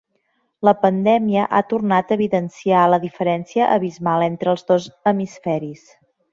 [0.67, 5.89] La pandèmia ha tornat a evidenciar la diferència abismal entre els dos hemisferis.